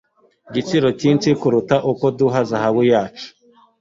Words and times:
Igiciro 0.49 0.87
cyinshi 0.99 1.29
kuruta 1.41 1.75
uko 1.91 2.05
duha 2.17 2.39
zahabu 2.49 2.81
yacu 2.91 3.27